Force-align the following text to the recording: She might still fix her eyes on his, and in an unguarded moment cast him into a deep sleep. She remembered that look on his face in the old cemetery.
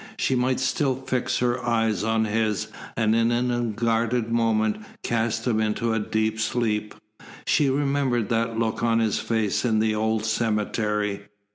She 0.17 0.33
might 0.33 0.59
still 0.59 0.95
fix 0.95 1.37
her 1.37 1.63
eyes 1.63 2.03
on 2.03 2.25
his, 2.25 2.69
and 2.97 3.13
in 3.15 3.29
an 3.31 3.51
unguarded 3.51 4.31
moment 4.31 4.77
cast 5.03 5.45
him 5.45 5.59
into 5.61 5.93
a 5.93 5.99
deep 5.99 6.39
sleep. 6.39 6.95
She 7.45 7.69
remembered 7.69 8.29
that 8.29 8.57
look 8.57 8.81
on 8.81 8.97
his 8.97 9.19
face 9.19 9.63
in 9.63 9.77
the 9.77 9.93
old 9.93 10.25
cemetery. 10.25 11.27